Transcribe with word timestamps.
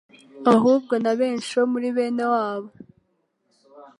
ahubwo 0.53 0.93
na 1.03 1.11
benshi 1.19 1.49
bo 1.57 1.65
muri 1.73 1.87
bene 1.97 2.23
wabo, 2.33 2.69